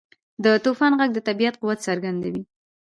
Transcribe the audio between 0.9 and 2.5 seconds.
ږغ د طبیعت قوت څرګندوي.